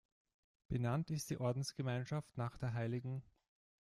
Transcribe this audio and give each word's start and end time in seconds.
Benannt 0.67 1.11
ist 1.11 1.29
die 1.29 1.37
Ordensgemeinschaft 1.39 2.35
nach 2.35 2.57
der 2.57 2.73
hl. 2.73 3.21